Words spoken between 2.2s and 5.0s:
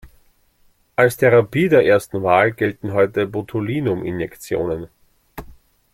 Wahl gelten heute Botulinum-Injektionen.